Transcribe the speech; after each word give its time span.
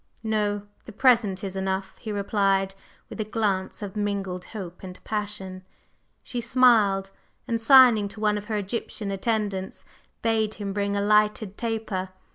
"No. 0.23 0.63
The 0.85 0.91
present 0.91 1.43
is 1.43 1.55
enough," 1.55 1.95
he 1.99 2.11
replied, 2.11 2.73
with 3.07 3.21
a 3.21 3.23
glance 3.23 3.83
of 3.83 3.95
mingled 3.95 4.45
hope 4.45 4.81
and 4.81 4.97
passion. 5.03 5.63
She 6.23 6.41
smiled, 6.41 7.11
and 7.47 7.61
signing 7.61 8.07
to 8.07 8.19
one 8.19 8.35
of 8.39 8.45
her 8.45 8.55
Egyptian 8.55 9.11
attendants, 9.11 9.85
bade 10.23 10.55
him 10.55 10.73
bring 10.73 10.97
a 10.97 11.01
lighted 11.01 11.55
taper. 11.55 12.09